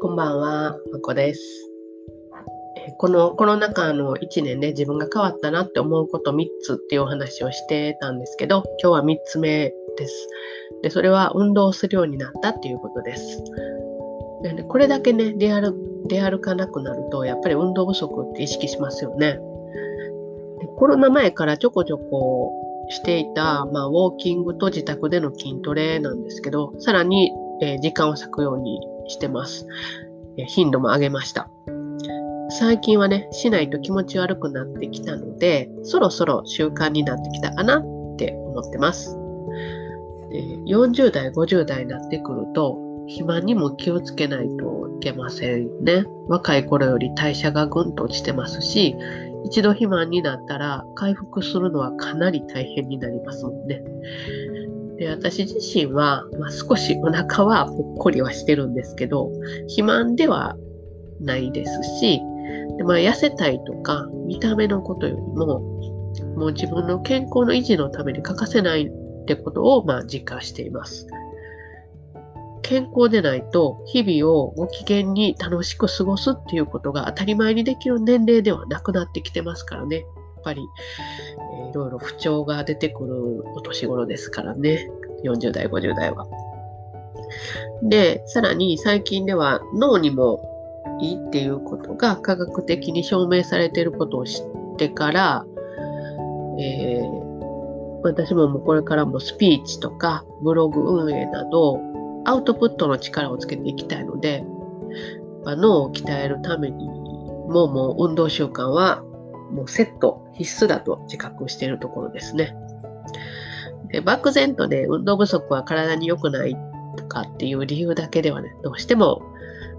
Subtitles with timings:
[0.00, 1.70] こんばんは、まこです。
[2.96, 10.28] このコロナ禍の1年で自分が変わったなって思うこと3つっていうお話をしてたんですけど、今日は3つ目です。
[10.82, 13.44] で、それは運動するようになったっていうことです。
[14.42, 15.74] で、これだけね、出歩
[16.08, 19.38] 出歩かなくなると、やっぱり運動不足って意識しますよね。
[20.60, 22.52] でコロナ前からちょこちょこ
[22.88, 27.30] していた、まあ、ウォーキングと自宅での筋トレなんですけど、さらに、
[27.62, 29.66] えー、時間を割くようにしてます。
[30.46, 31.50] 頻度も上げました。
[32.50, 39.16] 最近はね、しないと気持ち悪くなってきたので、そろそろ習慣になってきたかなって思ってます。
[40.66, 46.04] 40代、50代になってくると、肥満にも気をつけないといけませんね。
[46.28, 48.96] 若い頃より代謝がぐんと落ちてますし、
[49.44, 53.82] 一度肥満になったら回復するのはかなり大変になりますもんね。
[55.00, 59.30] で私自身は、まあ、少しお腹はぽっこりはしてるんですけど、
[59.62, 60.56] 肥満では
[61.20, 62.20] ないですし、
[62.76, 65.60] でまあ、痩せたいとか見た目のことよりも、
[66.36, 71.06] もう自分の健康の維持のために欠かせないってことを、まあ、実感しています。
[72.60, 80.04] 健康でないと日々をご機嫌に楽しく過ごすっていうことが当たり前にできる年齢ではなくなってきてますからね。
[80.40, 80.62] やっぱり、
[81.62, 84.90] えー、いろいろ不調が出てくるお年頃ですからね。
[85.22, 86.26] 40代、50代は。
[87.82, 90.40] で、さらに最近では脳にも
[91.00, 95.44] いいっていうことが科学的に証明されていることを知ってから、
[96.58, 101.78] えー、私ももうこれからもスピーチとかブログ運営など
[102.24, 104.44] アウトプットの力をつけていきたいので、
[105.44, 109.02] ま、脳を鍛えるためにももう運動習慣は
[109.50, 112.54] もうセット必須だと自覚しているところですね。
[113.88, 116.56] で漠然とね、運動不足は体に良くない
[116.96, 119.22] とかっていう理由だけではね、どうしても、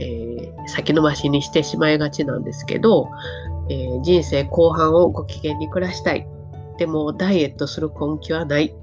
[0.00, 3.08] えー、先延ばしにしてしまいがちなんですけど、
[3.70, 6.26] えー、人生後半をご機嫌に暮らしたい。
[6.78, 8.74] でもダイエットする根気はない。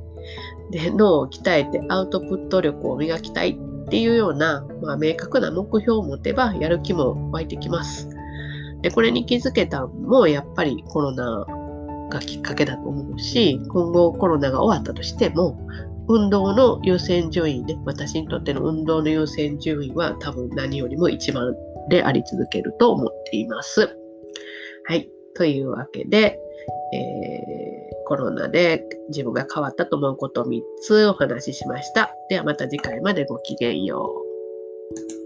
[0.72, 8.10] で脳を鍛えてアウトプット力を磨きたいっていうような、まあ、明確な目標を持てばやる気も湧いてきます。
[8.82, 11.46] でこれに気づけたのもやっぱりコロナ
[12.10, 15.58] がきっかけだと思うし今後コロナが終わったとしても
[16.08, 21.56] 運動の優先順位ね私にとっての運動の優先順位は多分何よりも一番
[21.90, 23.98] であり続けると思っています。
[24.86, 25.10] はい。
[25.36, 26.38] というわけで、
[26.94, 32.14] えー、コロナで自分が変わったと思うこと3つお話ししました。
[32.30, 34.12] ではまた次回までごきげんよ
[35.18, 35.21] う。